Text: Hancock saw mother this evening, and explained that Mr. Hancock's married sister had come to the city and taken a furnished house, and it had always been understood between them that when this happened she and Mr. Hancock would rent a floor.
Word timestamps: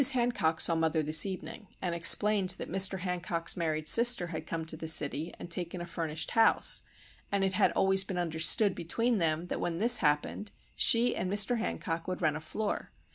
Hancock 0.13 0.59
saw 0.59 0.73
mother 0.73 1.03
this 1.03 1.27
evening, 1.27 1.67
and 1.79 1.93
explained 1.93 2.55
that 2.57 2.71
Mr. 2.71 3.01
Hancock's 3.01 3.55
married 3.55 3.87
sister 3.87 4.25
had 4.33 4.47
come 4.47 4.65
to 4.65 4.75
the 4.75 4.87
city 4.87 5.31
and 5.37 5.51
taken 5.51 5.79
a 5.79 5.85
furnished 5.85 6.31
house, 6.31 6.81
and 7.31 7.43
it 7.43 7.53
had 7.53 7.69
always 7.73 8.03
been 8.03 8.17
understood 8.17 8.73
between 8.73 9.19
them 9.19 9.45
that 9.49 9.61
when 9.61 9.77
this 9.77 9.99
happened 9.99 10.51
she 10.75 11.15
and 11.15 11.31
Mr. 11.31 11.59
Hancock 11.59 12.07
would 12.07 12.19
rent 12.19 12.35
a 12.35 12.39
floor. 12.39 12.89